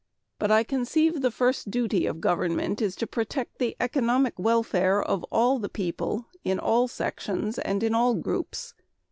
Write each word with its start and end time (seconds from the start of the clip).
But 0.39 0.49
I 0.49 0.63
conceive 0.63 1.21
the 1.21 1.29
first 1.29 1.69
duty 1.69 2.07
of 2.07 2.21
government 2.21 2.81
is 2.81 2.95
to 2.95 3.05
protect 3.05 3.59
the 3.59 3.77
economic 3.79 4.39
welfare 4.39 4.99
of 4.99 5.23
all 5.25 5.59
the 5.59 5.69
people 5.69 6.25
in 6.43 6.57
all 6.57 6.87
sections 6.87 7.59
and 7.59 7.83
in 7.83 7.93
all 7.93 8.15
groups. 8.15 8.73